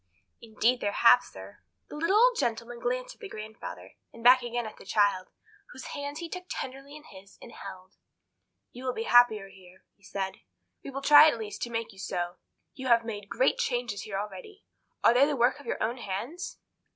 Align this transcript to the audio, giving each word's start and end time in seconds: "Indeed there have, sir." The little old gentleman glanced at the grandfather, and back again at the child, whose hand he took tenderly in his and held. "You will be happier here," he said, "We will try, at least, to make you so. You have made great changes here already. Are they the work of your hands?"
"Indeed 0.41 0.81
there 0.81 0.93
have, 0.93 1.21
sir." 1.23 1.59
The 1.89 1.95
little 1.95 2.17
old 2.17 2.35
gentleman 2.39 2.79
glanced 2.79 3.13
at 3.13 3.21
the 3.21 3.29
grandfather, 3.29 3.93
and 4.11 4.23
back 4.23 4.41
again 4.41 4.65
at 4.65 4.77
the 4.77 4.83
child, 4.83 5.27
whose 5.69 5.93
hand 5.93 6.17
he 6.17 6.27
took 6.27 6.45
tenderly 6.49 6.95
in 6.95 7.03
his 7.03 7.37
and 7.39 7.51
held. 7.51 7.97
"You 8.71 8.85
will 8.85 8.93
be 8.95 9.03
happier 9.03 9.47
here," 9.49 9.83
he 9.95 10.01
said, 10.01 10.37
"We 10.83 10.89
will 10.89 11.03
try, 11.03 11.27
at 11.29 11.37
least, 11.37 11.61
to 11.61 11.69
make 11.69 11.93
you 11.93 11.99
so. 11.99 12.37
You 12.73 12.87
have 12.87 13.05
made 13.05 13.29
great 13.29 13.59
changes 13.59 14.01
here 14.01 14.17
already. 14.17 14.65
Are 15.03 15.13
they 15.13 15.27
the 15.27 15.35
work 15.35 15.59
of 15.59 15.67
your 15.67 15.77
hands?" 15.97 16.57